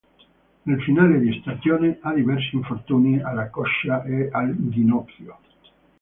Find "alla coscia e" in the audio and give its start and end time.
3.21-4.29